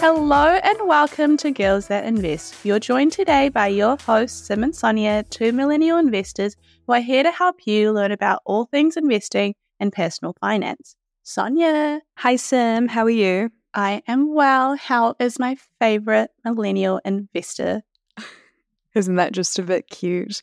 Hello 0.00 0.46
and 0.46 0.78
welcome 0.88 1.36
to 1.36 1.50
Girls 1.50 1.88
That 1.88 2.06
Invest. 2.06 2.64
You're 2.64 2.80
joined 2.80 3.12
today 3.12 3.50
by 3.50 3.66
your 3.66 3.98
hosts, 3.98 4.46
Sim 4.46 4.64
and 4.64 4.74
Sonya, 4.74 5.24
two 5.28 5.52
millennial 5.52 5.98
investors 5.98 6.56
who 6.86 6.94
are 6.94 7.02
here 7.02 7.22
to 7.22 7.30
help 7.30 7.66
you 7.66 7.92
learn 7.92 8.10
about 8.10 8.40
all 8.46 8.64
things 8.64 8.96
investing 8.96 9.54
and 9.78 9.92
personal 9.92 10.34
finance. 10.40 10.96
Sonya. 11.22 12.00
Hi, 12.16 12.36
Sim. 12.36 12.88
How 12.88 13.04
are 13.04 13.10
you? 13.10 13.50
I 13.74 14.02
am 14.08 14.34
well. 14.34 14.74
How 14.74 15.16
is 15.20 15.38
my 15.38 15.58
favorite 15.78 16.30
millennial 16.46 17.02
investor? 17.04 17.82
Isn't 18.94 19.16
that 19.16 19.32
just 19.32 19.58
a 19.58 19.62
bit 19.62 19.90
cute? 19.90 20.40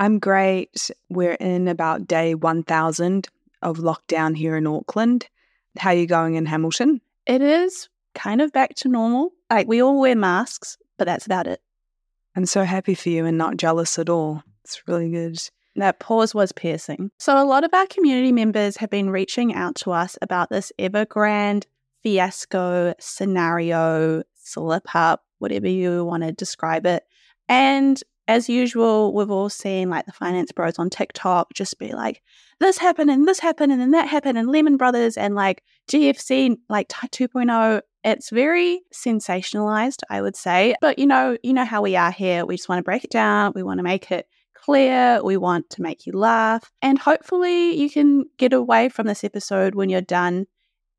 I'm 0.00 0.18
great. 0.18 0.90
We're 1.08 1.34
in 1.34 1.68
about 1.68 2.08
day 2.08 2.34
1000 2.34 3.28
of 3.62 3.76
lockdown 3.78 4.36
here 4.36 4.56
in 4.56 4.66
Auckland. 4.66 5.28
How 5.78 5.90
are 5.90 5.94
you 5.94 6.08
going 6.08 6.34
in 6.34 6.46
Hamilton? 6.46 7.00
It 7.24 7.40
is 7.40 7.88
kind 8.16 8.40
of 8.40 8.52
back 8.52 8.74
to 8.76 8.88
normal. 8.88 9.30
Like 9.48 9.68
we 9.68 9.80
all 9.80 10.00
wear 10.00 10.16
masks, 10.16 10.76
but 10.98 11.04
that's 11.04 11.26
about 11.26 11.46
it. 11.46 11.60
I'm 12.34 12.46
so 12.46 12.64
happy 12.64 12.94
for 12.94 13.08
you 13.08 13.24
and 13.24 13.38
not 13.38 13.56
jealous 13.56 13.98
at 13.98 14.08
all. 14.08 14.42
It's 14.64 14.82
really 14.88 15.10
good. 15.10 15.38
That 15.76 16.00
pause 16.00 16.34
was 16.34 16.52
piercing. 16.52 17.10
So, 17.18 17.40
a 17.40 17.44
lot 17.44 17.64
of 17.64 17.72
our 17.74 17.86
community 17.86 18.32
members 18.32 18.78
have 18.78 18.90
been 18.90 19.10
reaching 19.10 19.54
out 19.54 19.74
to 19.76 19.92
us 19.92 20.16
about 20.22 20.48
this 20.48 20.72
Evergrande 20.78 21.64
fiasco 22.02 22.94
scenario, 22.98 24.22
slip 24.34 24.94
up, 24.94 25.24
whatever 25.38 25.68
you 25.68 26.04
want 26.04 26.22
to 26.22 26.32
describe 26.32 26.86
it. 26.86 27.04
And 27.48 28.02
as 28.28 28.48
usual, 28.48 29.12
we've 29.14 29.30
all 29.30 29.48
seen 29.48 29.90
like 29.90 30.06
the 30.06 30.12
finance 30.12 30.50
bros 30.52 30.78
on 30.78 30.90
TikTok 30.90 31.52
just 31.54 31.78
be 31.78 31.92
like, 31.92 32.22
this 32.58 32.78
happened 32.78 33.10
and 33.10 33.26
this 33.28 33.38
happened 33.38 33.72
and 33.72 33.80
then 33.80 33.90
that 33.92 34.08
happened 34.08 34.38
and 34.38 34.48
Lehman 34.48 34.76
Brothers 34.76 35.16
and 35.16 35.34
like 35.34 35.62
GFC 35.90 36.56
like 36.68 36.88
2.0 36.88 37.80
it's 38.06 38.30
very 38.30 38.82
sensationalized, 38.94 40.02
I 40.08 40.22
would 40.22 40.36
say. 40.36 40.76
But 40.80 40.98
you 40.98 41.06
know, 41.06 41.36
you 41.42 41.52
know 41.52 41.64
how 41.64 41.82
we 41.82 41.96
are 41.96 42.12
here. 42.12 42.46
We 42.46 42.56
just 42.56 42.68
want 42.68 42.78
to 42.78 42.84
break 42.84 43.04
it 43.04 43.10
down. 43.10 43.52
We 43.54 43.62
want 43.62 43.78
to 43.78 43.84
make 43.84 44.10
it 44.10 44.28
clear. 44.54 45.20
We 45.22 45.36
want 45.36 45.70
to 45.70 45.82
make 45.82 46.06
you 46.06 46.12
laugh. 46.12 46.70
And 46.82 46.98
hopefully 46.98 47.74
you 47.74 47.90
can 47.90 48.24
get 48.38 48.52
away 48.52 48.88
from 48.88 49.06
this 49.06 49.24
episode 49.24 49.74
when 49.74 49.90
you're 49.90 50.00
done 50.00 50.46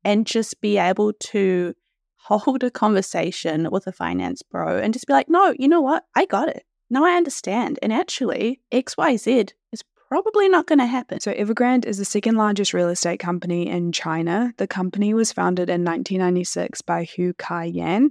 and 0.04 0.26
just 0.26 0.60
be 0.60 0.78
able 0.78 1.12
to 1.14 1.74
hold 2.16 2.62
a 2.62 2.70
conversation 2.70 3.68
with 3.70 3.86
a 3.86 3.92
finance 3.92 4.42
bro 4.42 4.78
and 4.78 4.92
just 4.92 5.06
be 5.06 5.14
like, 5.14 5.30
no, 5.30 5.54
you 5.58 5.66
know 5.66 5.80
what? 5.80 6.04
I 6.14 6.26
got 6.26 6.48
it. 6.48 6.64
No, 6.90 7.04
I 7.04 7.12
understand. 7.16 7.78
And 7.82 7.92
actually, 7.92 8.60
XYZ 8.72 9.52
is 9.72 9.82
probably 10.08 10.48
not 10.48 10.66
going 10.66 10.78
to 10.78 10.86
happen. 10.86 11.20
So, 11.20 11.32
Evergrande 11.32 11.84
is 11.84 11.98
the 11.98 12.04
second 12.04 12.36
largest 12.36 12.72
real 12.72 12.88
estate 12.88 13.20
company 13.20 13.68
in 13.68 13.92
China. 13.92 14.52
The 14.56 14.66
company 14.66 15.14
was 15.14 15.32
founded 15.32 15.68
in 15.68 15.84
1996 15.84 16.82
by 16.82 17.04
Hui 17.04 17.32
Ka 17.34 17.62
Yan. 17.62 18.10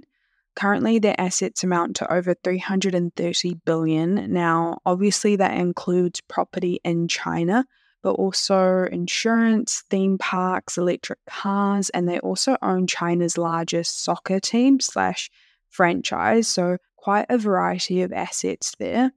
Currently, 0.54 0.98
their 0.98 1.14
assets 1.18 1.62
amount 1.62 1.96
to 1.96 2.12
over 2.12 2.34
330 2.34 3.54
billion. 3.64 4.32
Now, 4.32 4.78
obviously, 4.86 5.36
that 5.36 5.56
includes 5.56 6.20
property 6.20 6.80
in 6.84 7.08
China, 7.08 7.64
but 8.02 8.14
also 8.14 8.84
insurance, 8.90 9.84
theme 9.90 10.18
parks, 10.18 10.78
electric 10.78 11.18
cars, 11.26 11.90
and 11.90 12.08
they 12.08 12.18
also 12.20 12.56
own 12.62 12.86
China's 12.86 13.38
largest 13.38 14.02
soccer 14.02 14.40
team 14.40 14.80
slash 14.80 15.30
franchise. 15.68 16.48
So, 16.48 16.78
quite 16.96 17.26
a 17.28 17.38
variety 17.38 18.02
of 18.02 18.12
assets 18.12 18.74
there. 18.78 19.12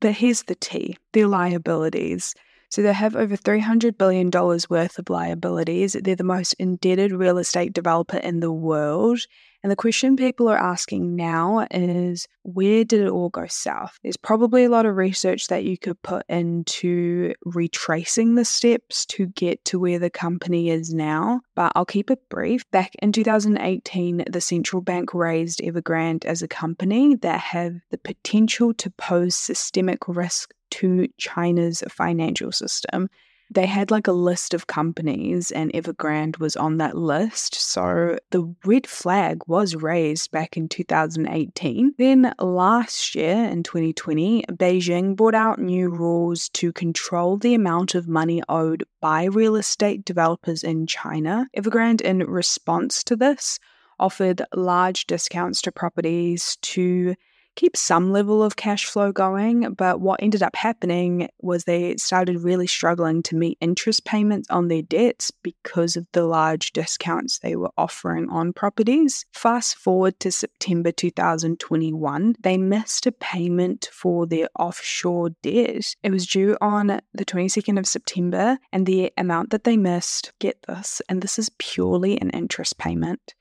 But 0.00 0.14
here's 0.14 0.42
the 0.44 0.54
T 0.54 0.96
their 1.12 1.26
liabilities. 1.26 2.34
So 2.70 2.82
they 2.82 2.92
have 2.92 3.16
over 3.16 3.36
$300 3.36 3.96
billion 3.96 4.30
worth 4.30 4.98
of 4.98 5.10
liabilities. 5.10 5.96
They're 6.00 6.16
the 6.16 6.24
most 6.24 6.54
indebted 6.54 7.12
real 7.12 7.38
estate 7.38 7.72
developer 7.72 8.18
in 8.18 8.40
the 8.40 8.52
world. 8.52 9.20
And 9.62 9.70
the 9.72 9.76
question 9.76 10.16
people 10.16 10.48
are 10.48 10.56
asking 10.56 11.16
now 11.16 11.66
is 11.72 12.28
where 12.44 12.84
did 12.84 13.00
it 13.00 13.08
all 13.08 13.30
go 13.30 13.46
south? 13.48 13.98
There's 14.02 14.16
probably 14.16 14.64
a 14.64 14.68
lot 14.68 14.86
of 14.86 14.96
research 14.96 15.48
that 15.48 15.64
you 15.64 15.76
could 15.76 16.00
put 16.02 16.24
into 16.28 17.34
retracing 17.44 18.36
the 18.36 18.44
steps 18.44 19.04
to 19.06 19.26
get 19.26 19.64
to 19.64 19.80
where 19.80 19.98
the 19.98 20.08
company 20.08 20.70
is 20.70 20.94
now, 20.94 21.40
but 21.56 21.72
I'll 21.74 21.84
keep 21.84 22.12
it 22.12 22.28
brief. 22.28 22.62
Back 22.70 22.92
in 23.02 23.10
2018, 23.10 24.26
the 24.30 24.40
central 24.40 24.82
bank 24.82 25.12
raised 25.12 25.60
Evergrande 25.60 26.24
as 26.24 26.42
a 26.42 26.48
company 26.48 27.16
that 27.16 27.40
have 27.40 27.74
the 27.90 27.98
potential 27.98 28.72
to 28.74 28.90
pose 28.90 29.34
systemic 29.34 30.06
risk 30.06 30.52
to 30.78 31.08
China's 31.18 31.82
financial 31.88 32.52
system 32.52 33.08
they 33.50 33.66
had 33.66 33.90
like 33.90 34.06
a 34.06 34.12
list 34.12 34.54
of 34.54 34.66
companies 34.66 35.50
and 35.50 35.72
Evergrande 35.72 36.38
was 36.38 36.56
on 36.56 36.78
that 36.78 36.96
list. 36.96 37.54
So 37.54 38.18
the 38.30 38.54
red 38.64 38.86
flag 38.86 39.42
was 39.46 39.76
raised 39.76 40.30
back 40.30 40.56
in 40.56 40.68
2018. 40.68 41.94
Then 41.96 42.34
last 42.40 43.14
year 43.14 43.44
in 43.44 43.62
2020, 43.62 44.44
Beijing 44.52 45.14
brought 45.14 45.34
out 45.34 45.60
new 45.60 45.88
rules 45.88 46.48
to 46.50 46.72
control 46.72 47.36
the 47.36 47.54
amount 47.54 47.94
of 47.94 48.08
money 48.08 48.42
owed 48.48 48.84
by 49.00 49.24
real 49.24 49.56
estate 49.56 50.04
developers 50.04 50.64
in 50.64 50.86
China. 50.86 51.46
Evergrande, 51.56 52.00
in 52.00 52.18
response 52.20 53.04
to 53.04 53.16
this, 53.16 53.60
offered 53.98 54.42
large 54.54 55.06
discounts 55.06 55.62
to 55.62 55.72
properties 55.72 56.58
to 56.62 57.14
keep 57.56 57.76
some 57.76 58.12
level 58.12 58.42
of 58.42 58.56
cash 58.56 58.84
flow 58.84 59.10
going. 59.10 59.72
But 59.74 60.00
what 60.00 60.22
ended 60.22 60.42
up 60.42 60.54
happening 60.54 61.28
was 61.40 61.64
they 61.64 61.96
started 61.96 62.40
really 62.40 62.66
struggling 62.66 63.22
to 63.24 63.36
meet 63.36 63.58
interest 63.60 64.04
payments 64.04 64.48
on 64.50 64.68
their 64.68 64.82
debts 64.82 65.32
because 65.42 65.96
of 65.96 66.06
the 66.12 66.24
large 66.24 66.72
discounts 66.72 67.38
they 67.38 67.56
were 67.56 67.70
offering 67.76 68.28
on 68.30 68.52
properties. 68.52 69.24
Fast 69.32 69.76
forward 69.76 70.20
to 70.20 70.30
September 70.30 70.92
2021, 70.92 72.36
they 72.40 72.56
missed 72.56 73.06
a 73.06 73.12
payment 73.12 73.88
for 73.92 74.26
their 74.26 74.48
offshore 74.58 75.30
debt. 75.42 75.94
It 76.02 76.12
was 76.12 76.26
due 76.26 76.56
on 76.60 76.86
the 76.86 77.24
22nd 77.24 77.78
of 77.78 77.86
September, 77.86 78.58
and 78.72 78.86
the 78.86 79.12
amount 79.16 79.50
that 79.50 79.64
they 79.64 79.76
missed, 79.76 80.32
get 80.38 80.62
this, 80.68 81.00
and 81.08 81.22
this 81.22 81.38
is 81.38 81.50
purely 81.58 82.20
an 82.20 82.30
interest 82.30 82.78
payment 82.78 83.34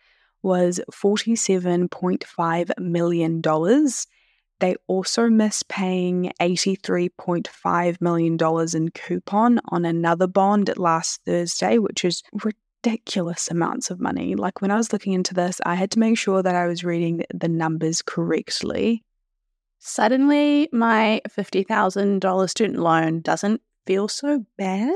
was 0.45 0.79
$47.5 0.91 2.79
million. 2.79 3.41
They 4.59 4.75
also 4.87 5.27
missed 5.27 5.67
paying 5.67 6.31
$83.5 6.39 7.99
million 7.99 8.37
in 8.75 8.89
coupon 8.91 9.59
on 9.69 9.85
another 9.85 10.27
bond 10.27 10.71
last 10.77 11.21
Thursday, 11.25 11.79
which 11.79 12.05
is 12.05 12.21
ridiculous 12.31 13.49
amounts 13.49 13.89
of 13.89 13.99
money. 13.99 14.35
Like 14.35 14.61
when 14.61 14.69
I 14.69 14.77
was 14.77 14.93
looking 14.93 15.13
into 15.13 15.33
this, 15.33 15.59
I 15.65 15.73
had 15.73 15.89
to 15.91 15.99
make 15.99 16.17
sure 16.17 16.43
that 16.43 16.55
I 16.55 16.67
was 16.67 16.83
reading 16.83 17.23
the 17.33 17.49
numbers 17.49 18.03
correctly. 18.03 19.03
Suddenly, 19.79 20.69
my 20.71 21.21
$50,000 21.27 22.49
student 22.49 22.79
loan 22.79 23.21
doesn't 23.21 23.61
feel 23.87 24.07
so 24.07 24.45
bad. 24.57 24.95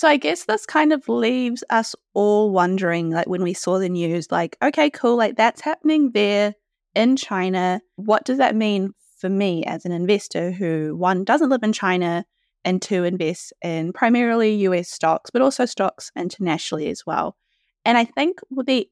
So 0.00 0.08
I 0.08 0.16
guess 0.16 0.46
this 0.46 0.64
kind 0.64 0.94
of 0.94 1.06
leaves 1.10 1.62
us 1.68 1.94
all 2.14 2.52
wondering, 2.52 3.10
like 3.10 3.26
when 3.26 3.42
we 3.42 3.52
saw 3.52 3.78
the 3.78 3.90
news, 3.90 4.32
like, 4.32 4.56
okay, 4.62 4.88
cool, 4.88 5.14
like 5.14 5.36
that's 5.36 5.60
happening 5.60 6.12
there 6.12 6.54
in 6.94 7.16
China. 7.16 7.82
What 7.96 8.24
does 8.24 8.38
that 8.38 8.56
mean 8.56 8.94
for 9.18 9.28
me 9.28 9.62
as 9.64 9.84
an 9.84 9.92
investor 9.92 10.52
who, 10.52 10.96
one, 10.96 11.22
doesn't 11.24 11.50
live 11.50 11.62
in 11.62 11.74
China, 11.74 12.24
and 12.64 12.80
two, 12.80 13.04
invests 13.04 13.52
in 13.60 13.92
primarily 13.92 14.54
US 14.68 14.88
stocks, 14.88 15.28
but 15.28 15.42
also 15.42 15.66
stocks 15.66 16.10
internationally 16.16 16.88
as 16.88 17.04
well? 17.04 17.36
And 17.84 17.98
I 17.98 18.06
think 18.06 18.40
the 18.50 18.88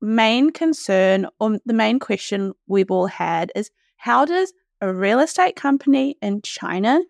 main 0.00 0.52
concern 0.52 1.26
or 1.38 1.58
the 1.66 1.74
main 1.74 1.98
question 1.98 2.54
we've 2.66 2.90
all 2.90 3.08
had 3.08 3.52
is 3.54 3.70
how 3.98 4.24
does 4.24 4.54
a 4.80 4.90
real 4.90 5.20
estate 5.20 5.56
company 5.56 6.16
in 6.22 6.40
China 6.40 7.02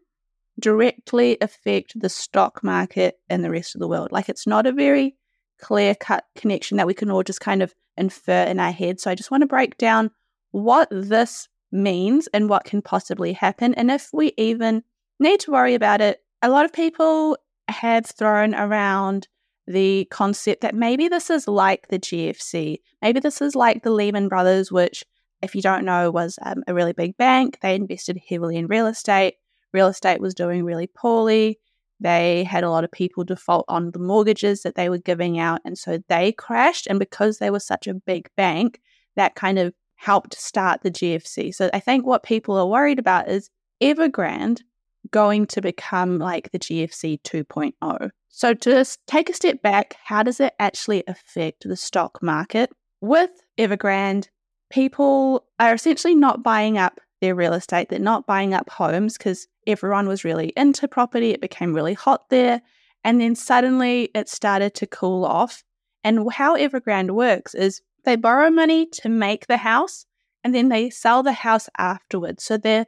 directly 0.59 1.37
affect 1.41 1.99
the 1.99 2.09
stock 2.09 2.63
market 2.63 3.19
in 3.29 3.43
the 3.43 3.51
rest 3.51 3.75
of 3.75 3.81
the 3.81 3.89
world? 3.89 4.13
Like 4.13 4.29
it's 4.29 4.47
not 4.47 4.67
a 4.67 4.73
very 4.73 5.17
clear 5.61 5.95
cut 5.95 6.25
connection 6.35 6.77
that 6.77 6.87
we 6.87 6.95
can 6.95 7.11
all 7.11 7.23
just 7.23 7.41
kind 7.41 7.63
of 7.63 7.75
infer 7.97 8.45
in 8.45 8.61
our 8.61 8.73
head. 8.73 9.01
So 9.01 9.11
I 9.11 9.15
just 9.15 9.31
want 9.31 9.43
to 9.43 9.47
break 9.47 9.79
down 9.79 10.11
what 10.51 10.89
this 10.91 11.49
means 11.73 12.29
and 12.29 12.49
what 12.49 12.65
can 12.65 12.83
possibly 12.83 13.33
happen. 13.33 13.75
And 13.75 13.91
if 13.91 14.11
we 14.13 14.33
even 14.37 14.83
need 15.19 15.41
to 15.41 15.51
worry 15.51 15.75
about 15.75 16.01
it, 16.01 16.23
a 16.43 16.51
lot 16.51 16.65
of 16.65 16.73
people 16.73 17.39
have 17.69 18.07
thrown 18.07 18.55
around 18.55 19.29
the 19.67 20.07
concept 20.11 20.61
that 20.61 20.75
maybe 20.75 21.09
this 21.09 21.29
is 21.31 21.49
like 21.49 21.89
the 21.89 21.99
GFC. 21.99 22.79
Maybe 23.03 23.21
this 23.21 23.43
is 23.43 23.57
like 23.57 23.83
the 23.83 23.91
Lehman 23.91 24.29
Brothers, 24.29 24.71
which, 24.71 25.05
if 25.43 25.55
you 25.55 25.63
don't 25.63 25.85
know, 25.85 26.11
was 26.11 26.39
um, 26.43 26.63
a 26.69 26.75
really 26.75 26.93
big 26.93 27.17
bank. 27.17 27.59
They 27.61 27.75
invested 27.75 28.21
heavily 28.29 28.57
in 28.57 28.69
real 28.69 28.87
estate. 28.87 29.35
Real 29.77 29.89
estate 29.89 30.23
was 30.23 30.35
doing 30.35 30.65
really 30.65 30.87
poorly. 30.87 31.59
They 32.01 32.45
had 32.45 32.65
a 32.65 32.71
lot 32.71 32.83
of 32.83 32.91
people 32.91 33.25
default 33.25 33.67
on 33.69 33.91
the 33.91 33.99
mortgages 33.99 34.63
that 34.63 34.75
they 34.75 34.89
were 34.89 34.97
giving 34.97 35.39
out. 35.39 35.61
And 35.67 35.77
so 35.77 35.99
they 36.09 36.33
crashed. 36.33 36.87
And 36.87 36.99
because 36.99 37.37
they 37.37 37.51
were 37.51 37.61
such 37.61 37.87
a 37.87 37.93
big 37.93 38.31
bank, 38.39 38.81
that 39.17 39.35
kind 39.35 39.59
of 39.59 39.75
helped 39.97 40.35
start 40.35 40.81
the 40.81 40.91
GFC. 40.91 41.55
So 41.55 41.69
I 41.75 41.81
think 41.81 42.07
what 42.07 42.23
people 42.23 42.57
are 42.57 42.67
worried 42.67 42.99
about 42.99 43.29
is 43.29 43.51
Evergrande 43.83 44.63
going 45.11 45.45
to 45.49 45.61
become 45.61 46.19
like 46.19 46.51
the 46.53 46.59
GFC 46.59 47.21
2.0. 47.21 48.11
So, 48.31 48.55
to 48.55 48.85
take 49.07 49.29
a 49.29 49.35
step 49.35 49.61
back, 49.61 49.97
how 50.03 50.23
does 50.23 50.41
it 50.41 50.55
actually 50.59 51.05
affect 51.07 51.69
the 51.69 51.77
stock 51.77 52.23
market? 52.23 52.71
With 53.03 53.31
Evergrande, 53.59 54.29
people 54.71 55.45
are 55.59 55.75
essentially 55.75 56.15
not 56.15 56.43
buying 56.43 56.79
up 56.79 56.99
their 57.21 57.35
real 57.35 57.55
estate. 57.55 57.89
They're 57.89 57.99
not 57.99 58.27
buying 58.27 58.53
up 58.55 58.69
homes 58.69 59.17
because 59.17 59.47
everyone 59.67 60.09
was 60.09 60.25
really 60.25 60.53
into 60.57 60.89
property. 60.89 61.31
It 61.31 61.41
became 61.41 61.75
really 61.75 61.95
hot 61.95 62.29
there. 62.31 62.63
And 63.05 63.21
then 63.21 63.35
suddenly 63.35 64.11
it 64.15 64.29
started 64.29 64.75
to 64.75 64.87
cool 64.87 65.25
off. 65.25 65.63
And 66.05 66.31
how 66.33 66.57
Evergrande 66.57 67.11
works 67.11 67.55
is 67.55 67.81
they 68.05 68.17
borrow 68.17 68.51
money 68.51 68.87
to 68.87 69.09
make 69.09 69.47
the 69.47 69.57
house 69.57 70.07
and 70.45 70.55
then 70.55 70.69
they 70.69 70.91
sell 70.91 71.23
the 71.23 71.33
house 71.33 71.69
afterwards. 71.79 72.45
So 72.45 72.57
they're 72.57 72.87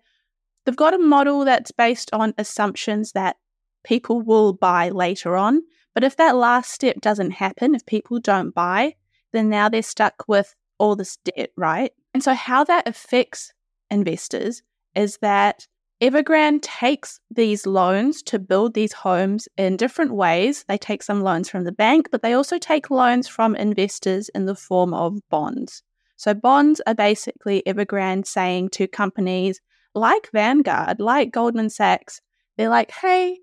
They've 0.69 0.76
got 0.76 0.92
a 0.92 0.98
model 0.98 1.46
that's 1.46 1.70
based 1.70 2.10
on 2.12 2.34
assumptions 2.36 3.12
that 3.12 3.36
people 3.84 4.20
will 4.20 4.52
buy 4.52 4.90
later 4.90 5.34
on. 5.34 5.62
But 5.94 6.04
if 6.04 6.16
that 6.16 6.36
last 6.36 6.70
step 6.70 7.00
doesn't 7.00 7.31
happen, 7.31 7.74
if 7.74 7.86
people 7.86 8.20
don't 8.20 8.54
buy, 8.54 8.96
then 9.32 9.48
now 9.48 9.70
they're 9.70 9.82
stuck 9.82 10.24
with 10.28 10.54
all 10.76 10.94
this 10.94 11.16
debt, 11.24 11.52
right? 11.56 11.92
And 12.12 12.22
so, 12.22 12.34
how 12.34 12.64
that 12.64 12.86
affects 12.86 13.54
investors 13.90 14.62
is 14.94 15.16
that 15.22 15.66
Evergrande 16.00 16.62
takes 16.62 17.18
these 17.28 17.66
loans 17.66 18.22
to 18.22 18.38
build 18.38 18.74
these 18.74 18.92
homes 18.92 19.48
in 19.56 19.76
different 19.76 20.12
ways. 20.14 20.64
They 20.68 20.78
take 20.78 21.02
some 21.02 21.22
loans 21.22 21.50
from 21.50 21.64
the 21.64 21.72
bank, 21.72 22.08
but 22.12 22.22
they 22.22 22.34
also 22.34 22.56
take 22.56 22.88
loans 22.88 23.26
from 23.26 23.56
investors 23.56 24.28
in 24.28 24.46
the 24.46 24.54
form 24.54 24.94
of 24.94 25.18
bonds. 25.28 25.82
So, 26.16 26.34
bonds 26.34 26.80
are 26.86 26.94
basically 26.94 27.64
Evergrande 27.66 28.26
saying 28.28 28.70
to 28.70 28.86
companies, 28.86 29.60
like 29.92 30.30
Vanguard, 30.32 31.00
like 31.00 31.32
Goldman 31.32 31.70
Sachs, 31.70 32.20
they're 32.56 32.68
like, 32.68 32.92
hey, 32.92 33.38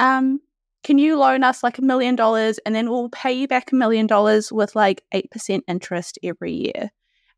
um, 0.00 0.40
can 0.82 0.98
you 0.98 1.16
loan 1.16 1.44
us 1.44 1.62
like 1.62 1.78
a 1.78 1.82
million 1.82 2.16
dollars 2.16 2.58
and 2.66 2.74
then 2.74 2.90
we'll 2.90 3.08
pay 3.08 3.32
you 3.32 3.46
back 3.46 3.70
a 3.70 3.76
million 3.76 4.06
dollars 4.08 4.52
with 4.52 4.74
like 4.74 5.04
8% 5.14 5.60
interest 5.68 6.18
every 6.22 6.52
year? 6.52 6.90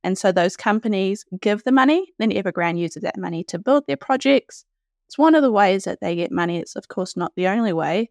And 0.06 0.16
so 0.16 0.30
those 0.30 0.56
companies 0.56 1.24
give 1.40 1.64
the 1.64 1.72
money, 1.72 2.12
then 2.20 2.30
Evergrande 2.30 2.78
uses 2.78 3.02
that 3.02 3.18
money 3.18 3.42
to 3.42 3.58
build 3.58 3.88
their 3.88 3.96
projects. 3.96 4.64
It's 5.08 5.18
one 5.18 5.34
of 5.34 5.42
the 5.42 5.50
ways 5.50 5.82
that 5.82 6.00
they 6.00 6.14
get 6.14 6.30
money. 6.30 6.58
It's, 6.58 6.76
of 6.76 6.86
course, 6.86 7.16
not 7.16 7.32
the 7.34 7.48
only 7.48 7.72
way. 7.72 8.10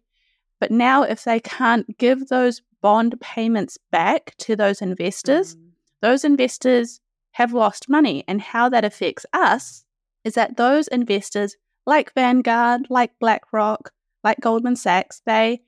But 0.60 0.70
now, 0.70 1.04
if 1.04 1.24
they 1.24 1.40
can't 1.40 1.96
give 1.96 2.28
those 2.28 2.60
bond 2.82 3.18
payments 3.22 3.78
back 3.90 4.34
to 4.40 4.54
those 4.54 4.82
investors, 4.82 5.56
mm. 5.56 5.70
those 6.02 6.22
investors 6.22 7.00
have 7.30 7.54
lost 7.54 7.88
money. 7.88 8.24
And 8.28 8.42
how 8.42 8.68
that 8.68 8.84
affects 8.84 9.24
us 9.32 9.86
is 10.22 10.34
that 10.34 10.58
those 10.58 10.88
investors, 10.88 11.56
like 11.86 12.12
Vanguard, 12.12 12.88
like 12.90 13.18
BlackRock, 13.20 13.90
like 14.22 14.40
Goldman 14.42 14.76
Sachs, 14.76 15.22
they 15.24 15.62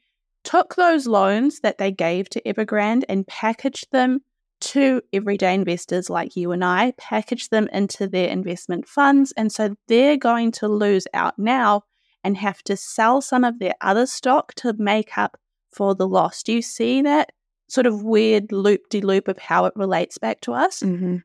took 0.44 0.75
those 0.75 1.06
loans 1.06 1.60
that 1.60 1.78
they 1.78 1.90
gave 1.90 2.28
to 2.28 2.42
Evergrande 2.42 3.04
and 3.08 3.26
packaged 3.26 3.92
them 3.92 4.20
to 4.60 5.02
everyday 5.12 5.55
investors 5.55 6.10
like 6.10 6.37
you 6.37 6.52
and 6.52 6.64
I, 6.64 6.93
package 6.96 7.49
them 7.49 7.69
into 7.72 8.06
their 8.06 8.28
investment 8.28 8.88
funds. 8.88 9.32
And 9.37 9.52
so 9.52 9.76
they're 9.87 10.16
going 10.16 10.52
to 10.52 10.69
lose 10.69 11.06
out 11.14 11.38
now 11.38 11.84
and 12.25 12.37
have 12.37 12.62
to 12.64 12.76
sell 12.76 13.20
some 13.20 13.44
of 13.44 13.58
their 13.58 13.75
other 13.81 14.06
stock 14.06 14.55
to 14.55 14.72
make 14.75 15.16
up 15.16 15.38
for 15.70 15.94
the 15.94 16.08
loss. 16.08 16.43
Do 16.43 16.52
you 16.52 16.62
see 16.62 17.02
that 17.02 17.32
sort 17.69 17.87
of 17.87 18.02
weird 18.02 18.50
loop 18.50 18.88
de 18.88 19.00
loop 19.00 19.28
of 19.28 19.38
how 19.38 19.66
it 19.66 19.72
relates 19.76 20.19
back 20.19 20.40
to 20.43 20.52
us? 20.52 20.81
Mm-hmm. 20.81 21.19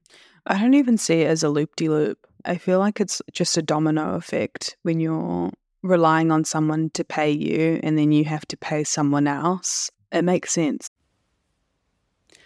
I 0.46 0.60
don't 0.60 0.74
even 0.74 0.98
see 0.98 1.22
it 1.22 1.28
as 1.28 1.44
a 1.44 1.50
loop 1.50 1.76
de 1.76 1.90
loop. 1.90 2.20
I 2.46 2.58
feel 2.58 2.80
like 2.80 3.00
it's 3.00 3.22
just 3.32 3.58
a 3.58 3.62
domino 3.62 4.16
effect 4.16 4.76
when 4.84 5.00
you're 5.00 5.52
relying 5.82 6.32
on 6.32 6.44
someone 6.44 6.90
to 6.92 7.04
pay 7.04 7.32
you 7.32 7.80
and 7.84 7.98
then 7.98 8.12
you 8.12 8.26
have 8.26 8.46
to 8.48 8.58
pay 8.58 8.84
someone 8.84 9.28
else. 9.28 9.90
It 10.12 10.24
makes 10.24 10.52
sense. 10.52 10.88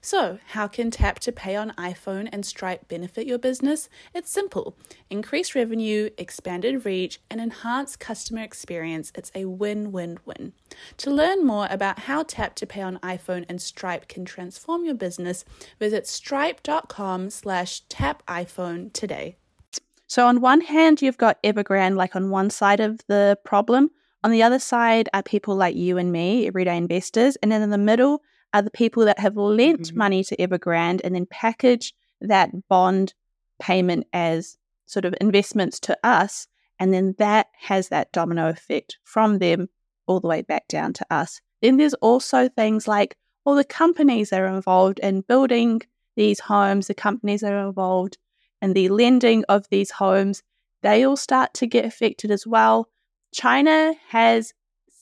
So, 0.00 0.38
how 0.48 0.68
can 0.68 0.90
Tap 0.90 1.18
to 1.20 1.32
Pay 1.32 1.56
on 1.56 1.72
iPhone 1.78 2.28
and 2.32 2.44
Stripe 2.44 2.88
benefit 2.88 3.26
your 3.26 3.38
business? 3.38 3.88
It's 4.14 4.30
simple 4.30 4.76
increase 5.10 5.54
revenue, 5.54 6.10
expanded 6.18 6.84
reach, 6.84 7.20
and 7.30 7.40
enhanced 7.40 8.00
customer 8.00 8.42
experience. 8.42 9.12
It's 9.14 9.32
a 9.34 9.46
win 9.46 9.92
win 9.92 10.18
win. 10.24 10.52
To 10.98 11.10
learn 11.10 11.46
more 11.46 11.66
about 11.70 12.00
how 12.00 12.22
Tap 12.22 12.54
to 12.56 12.66
Pay 12.66 12.82
on 12.82 12.98
iPhone 12.98 13.44
and 13.48 13.60
Stripe 13.60 14.08
can 14.08 14.24
transform 14.24 14.84
your 14.84 14.94
business, 14.94 15.44
visit 15.78 16.06
stripe.com 16.06 17.30
slash 17.30 17.80
tap 17.88 18.22
iPhone 18.26 18.92
today. 18.92 19.36
So, 20.06 20.26
on 20.26 20.40
one 20.40 20.62
hand, 20.62 21.02
you've 21.02 21.18
got 21.18 21.42
Evergrande, 21.42 21.96
like 21.96 22.16
on 22.16 22.30
one 22.30 22.50
side 22.50 22.80
of 22.80 23.00
the 23.08 23.38
problem. 23.44 23.90
On 24.24 24.30
the 24.30 24.42
other 24.42 24.58
side 24.58 25.08
are 25.14 25.22
people 25.22 25.54
like 25.54 25.76
you 25.76 25.96
and 25.98 26.10
me, 26.10 26.46
everyday 26.46 26.76
investors. 26.76 27.36
And 27.36 27.52
then 27.52 27.62
in 27.62 27.70
the 27.70 27.78
middle, 27.78 28.22
are 28.54 28.62
the 28.62 28.70
people 28.70 29.04
that 29.04 29.18
have 29.18 29.36
lent 29.36 29.82
mm-hmm. 29.82 29.98
money 29.98 30.24
to 30.24 30.36
Evergrande 30.36 31.00
and 31.04 31.14
then 31.14 31.26
package 31.26 31.94
that 32.20 32.50
bond 32.68 33.14
payment 33.60 34.06
as 34.12 34.56
sort 34.86 35.04
of 35.04 35.14
investments 35.20 35.78
to 35.80 35.98
us. 36.02 36.46
And 36.78 36.92
then 36.92 37.14
that 37.18 37.48
has 37.58 37.88
that 37.88 38.12
domino 38.12 38.48
effect 38.48 38.98
from 39.04 39.38
them 39.38 39.68
all 40.06 40.20
the 40.20 40.28
way 40.28 40.42
back 40.42 40.68
down 40.68 40.92
to 40.94 41.06
us. 41.10 41.40
Then 41.60 41.76
there's 41.76 41.94
also 41.94 42.48
things 42.48 42.88
like 42.88 43.16
all 43.44 43.54
the 43.54 43.64
companies 43.64 44.30
that 44.30 44.40
are 44.40 44.46
involved 44.46 44.98
in 45.00 45.22
building 45.22 45.82
these 46.16 46.40
homes, 46.40 46.86
the 46.86 46.94
companies 46.94 47.40
that 47.40 47.52
are 47.52 47.66
involved 47.66 48.18
in 48.60 48.72
the 48.72 48.88
lending 48.88 49.44
of 49.48 49.66
these 49.70 49.90
homes. 49.90 50.42
they 50.82 51.04
all 51.04 51.16
start 51.16 51.52
to 51.54 51.66
get 51.66 51.84
affected 51.84 52.30
as 52.30 52.46
well. 52.46 52.88
China 53.34 53.94
has 54.08 54.52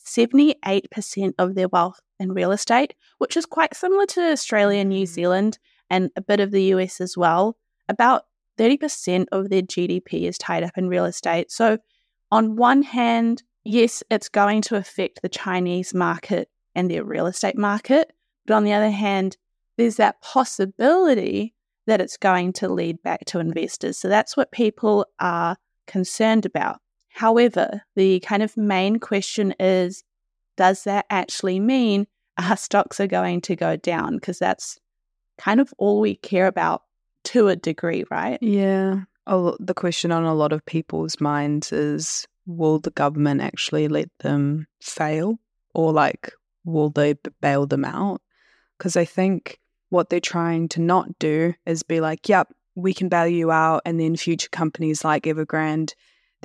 78% 0.07 1.35
of 1.39 1.55
their 1.55 1.69
wealth 1.69 2.01
in 2.19 2.33
real 2.33 2.53
estate, 2.53 2.95
which 3.19 3.37
is 3.37 3.47
quite 3.47 3.75
similar 3.75 4.07
to 4.07 4.33
Australia 4.33 4.81
and 4.81 4.91
New 4.91 5.05
mm. 5.05 5.09
Zealand 5.09 5.59
and 5.91 6.11
a 6.17 6.21
bit 6.21 6.41
of 6.41 6.51
the 6.51 6.65
US 6.75 7.01
as 7.01 7.17
well. 7.17 7.57
About 7.89 8.27
30% 8.59 9.27
of 9.33 9.51
their 9.51 9.63
GDP 9.63 10.29
is 10.29 10.39
tied 10.39 10.63
up 10.63 10.77
in 10.77 10.89
real 10.89 11.05
estate. 11.05 11.51
So, 11.51 11.79
on 12.33 12.57
one 12.57 12.83
hand, 12.83 13.43
yes, 13.65 14.03
it's 14.11 14.29
going 14.29 14.63
to 14.63 14.77
affect 14.77 15.23
the 15.23 15.29
Chinese 15.29 15.95
market 15.95 16.49
and 16.75 16.91
their 16.91 17.05
real 17.05 17.27
estate 17.27 17.57
market. 17.57 18.13
But 18.47 18.55
on 18.55 18.65
the 18.65 18.73
other 18.73 18.91
hand, 18.91 19.37
there's 19.77 19.97
that 19.97 20.21
possibility 20.23 21.55
that 21.87 22.01
it's 22.01 22.17
going 22.17 22.53
to 22.55 22.69
lead 22.69 23.03
back 23.03 23.25
to 23.27 23.39
investors. 23.39 23.99
So 23.99 24.09
that's 24.09 24.37
what 24.37 24.51
people 24.51 25.07
are 25.21 25.57
concerned 25.87 26.45
about. 26.45 26.81
However, 27.11 27.83
the 27.95 28.21
kind 28.21 28.43
of 28.43 28.57
main 28.57 28.99
question 28.99 29.55
is 29.61 30.03
does 30.57 30.85
that 30.85 31.07
actually 31.11 31.61
mean 31.61 32.07
our 32.39 32.57
stocks 32.57 33.01
are 33.01 33.07
going 33.07 33.41
to 33.43 33.57
go 33.57 33.77
down? 33.77 34.17
Because 34.17 34.39
that's 34.39 34.79
kind 35.39 35.61
of 35.61 35.73
all 35.79 36.01
we 36.01 36.17
care 36.17 36.47
about 36.47 36.83
to 37.25 37.49
a 37.49 37.57
degree, 37.57 38.05
right? 38.11 38.39
Yeah. 38.41 39.01
Oh, 39.27 39.57
the 39.59 39.75
question 39.75 40.13
on 40.13 40.25
a 40.25 40.35
lot 40.35 40.53
of 40.53 40.65
people's 40.65 41.21
minds 41.21 41.73
is 41.73 42.27
will 42.47 42.79
the 42.79 42.91
government 42.91 43.41
actually 43.41 43.89
let 43.89 44.09
them 44.21 44.67
fail 44.81 45.39
or 45.75 45.93
like 45.93 46.33
will 46.65 46.91
they 46.91 47.15
bail 47.41 47.67
them 47.67 47.85
out? 47.85 48.23
Because 48.79 48.97
I 48.97 49.05
think 49.05 49.59
what 49.89 50.11
they're 50.11 50.21
trying 50.21 50.69
to 50.69 50.81
not 50.81 51.19
do 51.19 51.55
is 51.65 51.83
be 51.83 52.01
like, 52.01 52.29
yep, 52.29 52.53
we 52.75 52.93
can 52.93 53.09
bail 53.09 53.27
you 53.27 53.51
out. 53.51 53.83
And 53.85 53.99
then 53.99 54.17
future 54.17 54.49
companies 54.51 55.05
like 55.05 55.25
Evergrande, 55.25 55.95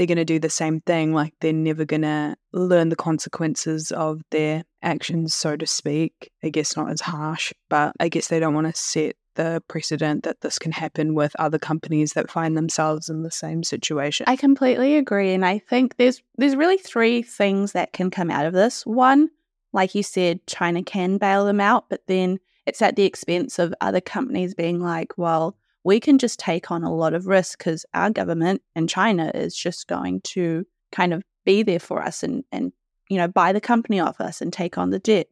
they're 0.01 0.07
going 0.07 0.17
to 0.17 0.25
do 0.25 0.39
the 0.39 0.49
same 0.49 0.81
thing. 0.81 1.13
Like 1.13 1.35
they're 1.41 1.53
never 1.53 1.85
going 1.85 2.01
to 2.01 2.35
learn 2.53 2.89
the 2.89 2.95
consequences 2.95 3.91
of 3.91 4.23
their 4.31 4.63
actions, 4.81 5.35
so 5.35 5.55
to 5.55 5.67
speak. 5.67 6.31
I 6.43 6.49
guess 6.49 6.75
not 6.75 6.89
as 6.89 7.01
harsh, 7.01 7.53
but 7.69 7.93
I 7.99 8.09
guess 8.09 8.27
they 8.27 8.39
don't 8.39 8.55
want 8.55 8.65
to 8.65 8.81
set 8.81 9.15
the 9.35 9.61
precedent 9.67 10.23
that 10.23 10.41
this 10.41 10.57
can 10.57 10.71
happen 10.71 11.13
with 11.13 11.35
other 11.37 11.59
companies 11.59 12.13
that 12.13 12.31
find 12.31 12.57
themselves 12.57 13.09
in 13.09 13.21
the 13.21 13.29
same 13.29 13.63
situation. 13.63 14.25
I 14.27 14.37
completely 14.37 14.97
agree 14.97 15.33
and 15.33 15.45
I 15.45 15.59
think 15.59 15.97
there's 15.97 16.23
there's 16.35 16.55
really 16.55 16.79
three 16.79 17.21
things 17.21 17.73
that 17.73 17.93
can 17.93 18.09
come 18.09 18.31
out 18.31 18.47
of 18.47 18.53
this. 18.53 18.83
One, 18.87 19.29
like 19.71 19.93
you 19.93 20.01
said, 20.01 20.47
China 20.47 20.81
can 20.81 21.19
bail 21.19 21.45
them 21.45 21.61
out, 21.61 21.85
but 21.91 22.01
then 22.07 22.39
it's 22.65 22.81
at 22.81 22.95
the 22.95 23.05
expense 23.05 23.59
of 23.59 23.71
other 23.81 24.01
companies 24.01 24.55
being 24.55 24.79
like, 24.79 25.15
well, 25.15 25.55
we 25.83 25.99
can 25.99 26.17
just 26.17 26.39
take 26.39 26.71
on 26.71 26.83
a 26.83 26.93
lot 26.93 27.13
of 27.13 27.27
risk 27.27 27.57
because 27.57 27.85
our 27.93 28.09
government 28.09 28.61
and 28.75 28.89
China 28.89 29.31
is 29.33 29.55
just 29.55 29.87
going 29.87 30.21
to 30.21 30.65
kind 30.91 31.13
of 31.13 31.23
be 31.45 31.63
there 31.63 31.79
for 31.79 32.01
us 32.01 32.23
and, 32.23 32.43
and 32.51 32.71
you 33.09 33.17
know 33.17 33.27
buy 33.27 33.51
the 33.51 33.61
company 33.61 33.99
off 33.99 34.21
us 34.21 34.41
and 34.41 34.53
take 34.53 34.77
on 34.77 34.89
the 34.89 34.99
debt. 34.99 35.27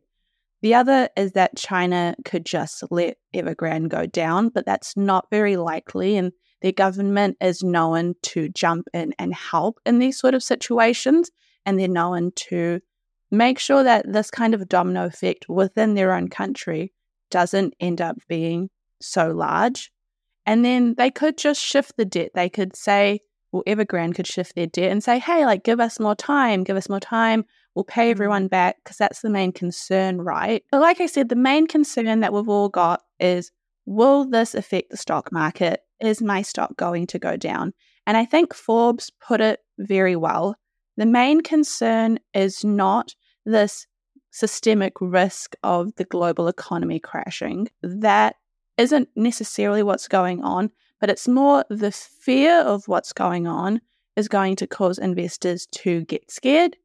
The 0.62 0.74
other 0.74 1.10
is 1.16 1.34
that 1.34 1.56
China 1.56 2.16
could 2.26 2.46
just 2.46 2.84
let 2.92 3.18
Evergrande 3.34 3.90
go 3.90 4.06
down, 4.06 4.50
but 4.50 4.66
that's 4.66 4.98
not 4.98 5.30
very 5.32 5.56
likely. 5.56 6.18
And 6.18 6.34
their 6.62 6.74
government 6.74 7.38
is 7.40 7.64
known 7.64 8.16
to 8.24 8.50
jump 8.50 8.88
in 8.94 9.14
and 9.18 9.34
help 9.34 9.80
in 9.86 10.00
these 10.00 10.20
sort 10.20 10.34
of 10.34 10.44
situations. 10.44 11.32
And 11.66 11.80
they're 11.80 11.88
known 11.88 12.32
to 12.36 12.82
make 13.32 13.60
sure 13.60 13.84
that 13.84 14.12
this 14.12 14.32
kind 14.32 14.54
of 14.54 14.68
domino 14.68 15.06
effect 15.06 15.48
within 15.48 15.94
their 15.94 16.14
own 16.14 16.28
country 16.28 16.92
doesn't 17.30 17.74
end 17.80 18.02
up 18.02 18.18
being 18.28 18.70
so 19.00 19.32
large. 19.32 19.92
And 20.50 20.66
then 20.66 20.96
they 20.98 21.12
could 21.12 21.38
just 21.38 21.62
shift 21.62 21.96
the 21.96 22.06
debt. 22.06 22.32
They 22.34 22.50
could 22.50 22.76
say, 22.76 23.20
well, 23.52 23.62
Evergrande 23.68 24.16
could 24.16 24.26
shift 24.26 24.56
their 24.56 24.66
debt 24.66 24.92
and 24.92 25.04
say, 25.04 25.20
hey, 25.20 25.46
like, 25.46 25.64
give 25.64 25.80
us 25.80 26.00
more 26.00 26.16
time, 26.16 26.64
give 26.64 26.76
us 26.76 26.90
more 26.90 27.00
time. 27.00 27.46
We'll 27.76 27.86
pay 27.86 28.08
mm. 28.08 28.12
everyone 28.14 28.48
back 28.48 28.78
because 28.84 28.98
that's 28.98 29.22
the 29.22 29.30
main 29.30 29.52
concern, 29.52 30.20
right? 30.20 30.64
But 30.72 30.82
like 30.82 31.02
I 31.02 31.06
said, 31.06 31.30
the 31.30 31.36
main 31.36 31.68
concern 31.68 32.22
that 32.22 32.34
we've 32.34 32.50
all 32.50 32.68
got 32.68 33.04
is 33.20 33.52
will 33.86 34.26
this 34.26 34.56
affect 34.56 34.90
the 34.90 34.98
stock 34.98 35.32
market? 35.32 35.82
Is 36.00 36.20
my 36.20 36.42
stock 36.42 36.76
going 36.78 37.06
to 37.08 37.20
go 37.20 37.38
down? 37.38 37.72
And 38.08 38.18
I 38.18 38.26
think 38.26 38.56
Forbes 38.56 39.12
put 39.22 39.42
it 39.42 39.60
very 39.78 40.16
well. 40.16 40.56
The 40.98 41.06
main 41.06 41.42
concern 41.42 42.18
is 42.34 42.66
not 42.66 43.14
this 43.46 43.86
systemic 44.32 44.94
risk 45.00 45.54
of 45.62 45.94
the 45.98 46.06
global 46.06 46.48
economy 46.48 47.00
crashing. 47.00 47.68
That 47.84 48.36
isn't 48.80 49.10
necessarily 49.16 49.84
what's 49.84 50.08
going 50.08 50.42
on, 50.42 50.72
but 51.00 51.10
it's 51.10 51.28
more 51.28 51.66
the 51.70 51.92
fear 51.92 52.62
of 52.62 52.88
what's 52.88 53.14
going 53.14 53.46
on 53.46 53.82
is 54.16 54.28
going 54.28 54.56
to 54.56 54.68
cause 54.68 54.98
investors 54.98 55.68
to 55.68 56.06
get 56.06 56.32
scared, 56.32 56.78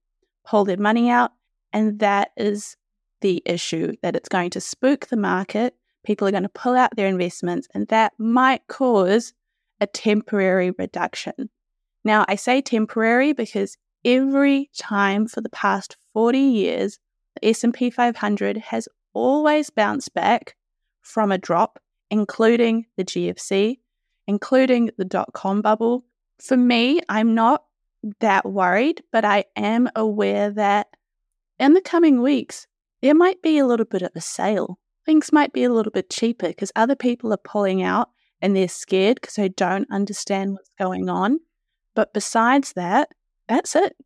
pull 0.44 0.64
their 0.64 0.76
money 0.76 1.08
out, 1.08 1.32
and 1.72 2.00
that 2.00 2.32
is 2.36 2.76
the 3.20 3.42
issue 3.46 3.94
that 4.02 4.16
it's 4.16 4.28
going 4.28 4.50
to 4.50 4.60
spook 4.60 5.06
the 5.06 5.16
market. 5.16 5.74
People 6.04 6.28
are 6.28 6.32
going 6.32 6.42
to 6.42 6.48
pull 6.48 6.76
out 6.76 6.94
their 6.96 7.08
investments, 7.08 7.68
and 7.74 7.86
that 7.88 8.12
might 8.18 8.66
cause 8.66 9.32
a 9.80 9.86
temporary 9.86 10.72
reduction. 10.72 11.48
Now, 12.04 12.24
I 12.28 12.34
say 12.34 12.60
temporary 12.60 13.32
because 13.32 13.76
every 14.04 14.68
time 14.76 15.26
for 15.26 15.40
the 15.40 15.48
past 15.48 15.96
40 16.12 16.38
years, 16.38 16.98
the 17.34 17.48
S&P 17.48 17.90
500 17.90 18.58
has 18.58 18.88
always 19.12 19.70
bounced 19.70 20.12
back 20.12 20.56
from 21.02 21.32
a 21.32 21.38
drop, 21.38 21.78
including 22.14 22.87
the 22.97 23.04
GFC, 23.04 23.78
including 24.28 24.90
the 24.97 25.04
dot 25.04 25.33
com 25.33 25.61
bubble. 25.61 26.04
For 26.40 26.56
me, 26.56 27.00
I'm 27.09 27.35
not 27.35 27.64
that 28.21 28.47
worried, 28.47 29.02
but 29.11 29.25
I 29.25 29.47
am 29.56 29.88
aware 29.97 30.50
that 30.50 30.87
in 31.59 31.75
the 31.75 31.80
coming 31.80 32.23
weeks, 32.23 32.68
there 33.02 33.16
might 33.16 33.42
be 33.42 33.59
a 33.59 33.66
little 33.66 33.85
bit 33.85 34.02
of 34.02 34.12
a 34.14 34.21
sale. 34.21 34.78
Things 35.04 35.33
might 35.33 35.52
be 35.52 35.64
a 35.64 35.73
little 35.73 35.90
bit 35.90 36.09
cheaper 36.09 36.49
because 36.49 36.71
other 36.76 36.94
people 36.94 37.33
are 37.33 37.49
pulling 37.52 37.83
out 37.83 38.11
and 38.40 38.54
they're 38.54 38.68
scared 38.68 39.16
because 39.21 39.35
they 39.35 39.49
don't 39.49 39.90
understand 39.90 40.52
what's 40.52 40.71
going 40.78 41.09
on. 41.09 41.40
But 41.97 42.14
besides 42.14 42.75
that, 42.75 43.09
that's 43.49 43.75
it. 43.75 43.97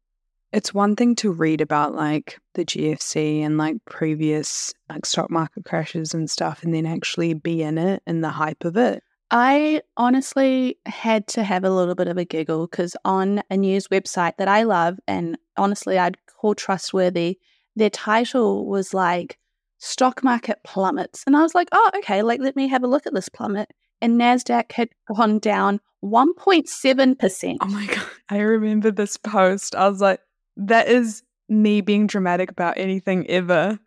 It's 0.52 0.72
one 0.72 0.96
thing 0.96 1.14
to 1.16 1.30
read 1.30 1.60
about 1.60 1.94
like 1.94 2.38
the 2.54 2.64
GFC 2.64 3.40
and 3.40 3.58
like 3.58 3.76
previous 3.84 4.72
like 4.88 5.04
stock 5.04 5.30
market 5.30 5.64
crashes 5.64 6.14
and 6.14 6.30
stuff 6.30 6.62
and 6.62 6.74
then 6.74 6.86
actually 6.86 7.34
be 7.34 7.62
in 7.62 7.76
it 7.76 8.02
and 8.06 8.24
the 8.24 8.30
hype 8.30 8.64
of 8.64 8.76
it. 8.76 9.02
I 9.30 9.82
honestly 9.98 10.78
had 10.86 11.26
to 11.28 11.42
have 11.42 11.64
a 11.64 11.70
little 11.70 11.94
bit 11.94 12.08
of 12.08 12.16
a 12.16 12.24
giggle 12.24 12.66
because 12.66 12.96
on 13.04 13.42
a 13.50 13.58
news 13.58 13.88
website 13.88 14.38
that 14.38 14.48
I 14.48 14.62
love 14.62 14.98
and 15.06 15.36
honestly 15.58 15.98
I'd 15.98 16.16
call 16.26 16.54
trustworthy, 16.54 17.38
their 17.76 17.90
title 17.90 18.66
was 18.66 18.94
like 18.94 19.38
stock 19.78 20.24
market 20.24 20.58
plummets. 20.64 21.24
And 21.26 21.36
I 21.36 21.42
was 21.42 21.54
like, 21.54 21.68
oh, 21.72 21.90
okay, 21.98 22.22
like 22.22 22.40
let 22.40 22.56
me 22.56 22.68
have 22.68 22.82
a 22.82 22.88
look 22.88 23.06
at 23.06 23.14
this 23.14 23.28
plummet. 23.28 23.70
And 24.00 24.18
NASDAQ 24.18 24.72
had 24.72 24.90
gone 25.14 25.40
down 25.40 25.80
1.7%. 26.04 27.56
Oh 27.60 27.66
my 27.66 27.86
God. 27.94 28.06
I 28.28 28.38
remember 28.38 28.90
this 28.90 29.16
post. 29.16 29.74
I 29.74 29.88
was 29.88 30.00
like, 30.00 30.20
that 30.58 30.88
is 30.88 31.22
me 31.48 31.80
being 31.80 32.06
dramatic 32.06 32.50
about 32.50 32.76
anything 32.76 33.28
ever. 33.28 33.78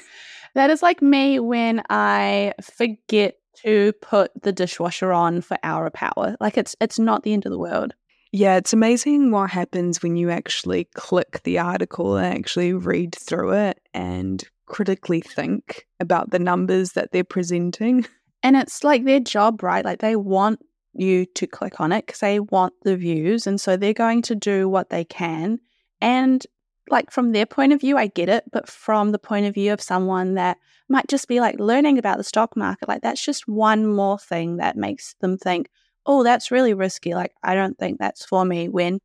that 0.54 0.70
is 0.70 0.82
like 0.82 1.02
me 1.02 1.38
when 1.38 1.82
I 1.90 2.54
forget 2.62 3.36
to 3.62 3.92
put 4.00 4.30
the 4.42 4.52
dishwasher 4.52 5.12
on 5.12 5.42
for 5.42 5.58
hour 5.62 5.90
power. 5.90 6.36
Like 6.40 6.56
it's 6.56 6.74
it's 6.80 6.98
not 6.98 7.22
the 7.22 7.32
end 7.32 7.46
of 7.46 7.52
the 7.52 7.58
world. 7.58 7.92
Yeah, 8.32 8.56
it's 8.56 8.72
amazing 8.72 9.32
what 9.32 9.50
happens 9.50 10.02
when 10.02 10.16
you 10.16 10.30
actually 10.30 10.84
click 10.94 11.42
the 11.42 11.58
article 11.58 12.16
and 12.16 12.38
actually 12.38 12.72
read 12.72 13.14
through 13.14 13.52
it 13.54 13.80
and 13.92 14.44
critically 14.66 15.20
think 15.20 15.86
about 15.98 16.30
the 16.30 16.38
numbers 16.38 16.92
that 16.92 17.10
they're 17.10 17.24
presenting. 17.24 18.06
And 18.42 18.56
it's 18.56 18.84
like 18.84 19.04
their 19.04 19.20
job, 19.20 19.62
right? 19.62 19.84
Like 19.84 19.98
they 19.98 20.14
want 20.16 20.60
you 20.92 21.26
to 21.26 21.46
click 21.46 21.80
on 21.80 21.92
it 21.92 22.06
because 22.06 22.20
they 22.20 22.40
want 22.40 22.72
the 22.82 22.96
views. 22.96 23.46
And 23.46 23.60
so 23.60 23.76
they're 23.76 23.92
going 23.92 24.22
to 24.22 24.34
do 24.34 24.68
what 24.68 24.90
they 24.90 25.04
can. 25.04 25.58
And 26.00 26.44
like 26.90 27.10
from 27.10 27.32
their 27.32 27.46
point 27.46 27.72
of 27.72 27.80
view, 27.80 27.96
I 27.96 28.08
get 28.08 28.28
it. 28.28 28.44
But 28.50 28.68
from 28.68 29.12
the 29.12 29.18
point 29.18 29.46
of 29.46 29.54
view 29.54 29.72
of 29.72 29.80
someone 29.80 30.34
that 30.34 30.58
might 30.88 31.08
just 31.08 31.28
be 31.28 31.40
like 31.40 31.58
learning 31.60 31.98
about 31.98 32.18
the 32.18 32.24
stock 32.24 32.56
market, 32.56 32.88
like 32.88 33.02
that's 33.02 33.24
just 33.24 33.46
one 33.46 33.86
more 33.86 34.18
thing 34.18 34.56
that 34.56 34.76
makes 34.76 35.14
them 35.20 35.38
think, 35.38 35.68
oh, 36.06 36.22
that's 36.22 36.50
really 36.50 36.74
risky. 36.74 37.14
Like, 37.14 37.32
I 37.42 37.54
don't 37.54 37.78
think 37.78 37.98
that's 37.98 38.24
for 38.24 38.44
me 38.44 38.68
when 38.68 38.98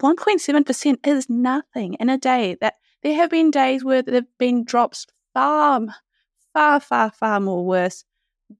1.7% 0.00 1.06
is 1.06 1.28
nothing 1.28 1.94
in 1.94 2.08
a 2.08 2.18
day. 2.18 2.56
That 2.60 2.74
there 3.02 3.14
have 3.14 3.30
been 3.30 3.50
days 3.50 3.84
where 3.84 4.02
there 4.02 4.14
have 4.14 4.38
been 4.38 4.64
drops 4.64 5.06
far, 5.34 5.86
far, 6.52 6.80
far, 6.80 7.10
far 7.10 7.40
more 7.40 7.64
worse. 7.64 8.04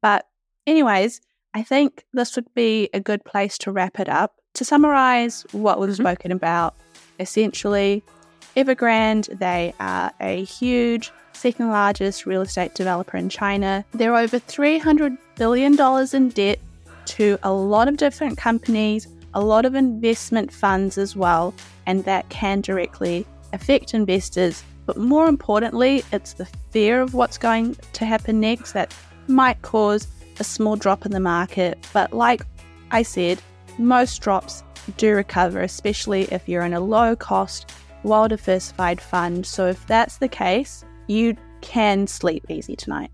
But, 0.00 0.26
anyways, 0.66 1.20
I 1.54 1.62
think 1.62 2.04
this 2.12 2.36
would 2.36 2.52
be 2.54 2.88
a 2.92 3.00
good 3.00 3.24
place 3.24 3.58
to 3.58 3.72
wrap 3.72 3.98
it 3.98 4.08
up. 4.08 4.34
To 4.54 4.64
summarize 4.64 5.46
what 5.52 5.80
we've 5.80 5.88
mm-hmm. 5.90 6.02
spoken 6.02 6.30
about, 6.32 6.74
essentially, 7.18 8.02
Evergrande, 8.56 9.38
they 9.38 9.74
are 9.80 10.12
a 10.20 10.44
huge 10.44 11.10
second 11.32 11.70
largest 11.70 12.26
real 12.26 12.42
estate 12.42 12.74
developer 12.74 13.16
in 13.16 13.28
China. 13.28 13.84
They're 13.92 14.16
over 14.16 14.38
$300 14.38 15.16
billion 15.36 15.76
in 16.14 16.28
debt 16.30 16.58
to 17.06 17.38
a 17.42 17.52
lot 17.52 17.88
of 17.88 17.96
different 17.96 18.38
companies, 18.38 19.08
a 19.34 19.40
lot 19.40 19.64
of 19.64 19.74
investment 19.74 20.52
funds 20.52 20.98
as 20.98 21.16
well, 21.16 21.54
and 21.86 22.04
that 22.04 22.28
can 22.28 22.60
directly 22.60 23.26
affect 23.52 23.94
investors. 23.94 24.62
But 24.86 24.96
more 24.96 25.28
importantly, 25.28 26.04
it's 26.12 26.34
the 26.34 26.46
fear 26.70 27.00
of 27.00 27.14
what's 27.14 27.38
going 27.38 27.76
to 27.92 28.04
happen 28.04 28.40
next 28.40 28.72
that 28.72 28.94
might 29.28 29.62
cause 29.62 30.06
a 30.40 30.44
small 30.44 30.76
drop 30.76 31.06
in 31.06 31.12
the 31.12 31.20
market. 31.20 31.78
But 31.92 32.12
like 32.12 32.42
I 32.90 33.02
said, 33.02 33.40
most 33.78 34.20
drops 34.20 34.62
do 34.96 35.14
recover, 35.14 35.60
especially 35.60 36.24
if 36.32 36.48
you're 36.48 36.64
in 36.64 36.74
a 36.74 36.80
low 36.80 37.16
cost, 37.16 37.72
well 38.02 38.28
diversified 38.28 39.00
fund. 39.00 39.46
So 39.46 39.66
if 39.66 39.86
that's 39.86 40.18
the 40.18 40.28
case, 40.28 40.84
you 41.06 41.36
can 41.60 42.06
sleep 42.06 42.44
easy 42.48 42.76
tonight. 42.76 43.10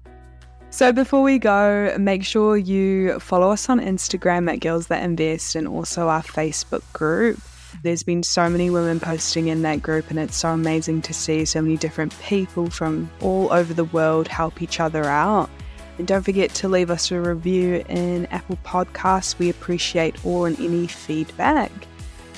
So 0.70 0.92
before 0.92 1.22
we 1.22 1.38
go, 1.38 1.96
make 1.98 2.24
sure 2.24 2.56
you 2.56 3.18
follow 3.20 3.50
us 3.50 3.70
on 3.70 3.80
Instagram 3.80 4.52
at 4.52 4.60
Girls 4.60 4.88
That 4.88 5.02
Invest 5.02 5.54
and 5.54 5.66
also 5.66 6.08
our 6.08 6.22
Facebook 6.22 6.82
group. 6.92 7.40
There's 7.82 8.02
been 8.02 8.22
so 8.22 8.50
many 8.50 8.68
women 8.68 9.00
posting 9.00 9.48
in 9.48 9.62
that 9.62 9.82
group, 9.82 10.10
and 10.10 10.18
it's 10.18 10.36
so 10.36 10.50
amazing 10.50 11.02
to 11.02 11.14
see 11.14 11.44
so 11.44 11.62
many 11.62 11.76
different 11.76 12.18
people 12.20 12.68
from 12.68 13.10
all 13.22 13.52
over 13.52 13.72
the 13.72 13.84
world 13.84 14.28
help 14.28 14.60
each 14.60 14.78
other 14.78 15.04
out. 15.04 15.48
And 15.98 16.06
don't 16.06 16.22
forget 16.22 16.50
to 16.54 16.68
leave 16.68 16.90
us 16.90 17.10
a 17.10 17.20
review 17.20 17.84
in 17.88 18.26
Apple 18.26 18.58
Podcasts. 18.64 19.38
We 19.38 19.50
appreciate 19.50 20.24
all 20.24 20.44
and 20.44 20.58
any 20.60 20.86
feedback. 20.86 21.72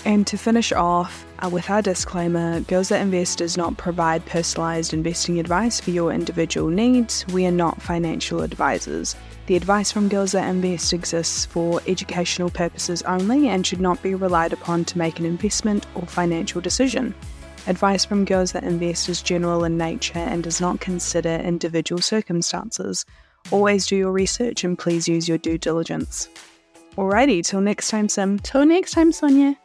And 0.06 0.26
to 0.28 0.38
finish 0.38 0.72
off 0.72 1.26
uh, 1.40 1.50
with 1.50 1.68
our 1.68 1.82
disclaimer 1.82 2.60
Girls 2.60 2.88
That 2.88 3.02
Invest 3.02 3.38
does 3.38 3.58
not 3.58 3.76
provide 3.76 4.24
personalized 4.24 4.94
investing 4.94 5.38
advice 5.38 5.78
for 5.78 5.90
your 5.90 6.10
individual 6.10 6.70
needs. 6.70 7.26
We 7.28 7.44
are 7.44 7.52
not 7.52 7.82
financial 7.82 8.40
advisors. 8.40 9.14
The 9.44 9.56
advice 9.56 9.92
from 9.92 10.08
Girls 10.08 10.32
That 10.32 10.48
Invest 10.48 10.94
exists 10.94 11.44
for 11.44 11.82
educational 11.86 12.48
purposes 12.48 13.02
only 13.02 13.48
and 13.48 13.66
should 13.66 13.80
not 13.80 14.02
be 14.02 14.14
relied 14.14 14.54
upon 14.54 14.86
to 14.86 14.98
make 14.98 15.18
an 15.18 15.26
investment 15.26 15.86
or 15.94 16.06
financial 16.06 16.62
decision. 16.62 17.14
Advice 17.66 18.06
from 18.06 18.24
Girls 18.24 18.52
That 18.52 18.64
Invest 18.64 19.10
is 19.10 19.20
general 19.20 19.64
in 19.64 19.76
nature 19.76 20.18
and 20.18 20.42
does 20.42 20.62
not 20.62 20.80
consider 20.80 21.28
individual 21.28 22.00
circumstances. 22.00 23.04
Always 23.50 23.87
do 23.87 23.97
your 23.97 24.12
research 24.12 24.64
and 24.64 24.78
please 24.78 25.09
use 25.09 25.28
your 25.28 25.38
due 25.38 25.59
diligence. 25.59 26.28
Alrighty, 26.97 27.44
till 27.44 27.61
next 27.61 27.88
time, 27.90 28.09
Sim. 28.09 28.38
Till 28.38 28.64
next 28.64 28.92
time, 28.92 29.12
Sonya. 29.12 29.56